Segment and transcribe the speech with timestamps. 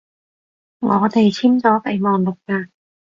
[0.79, 2.69] 我哋簽咗備忘錄㗎